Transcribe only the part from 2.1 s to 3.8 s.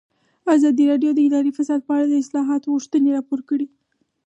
اصلاحاتو غوښتنې راپور کړې.